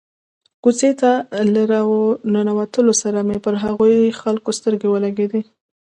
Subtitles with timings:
[0.63, 1.11] کوڅې ته
[1.53, 1.81] له را
[2.33, 3.85] ننوتلو سره مې پر هغو
[4.21, 5.41] خلکو سترګې ولګېدې.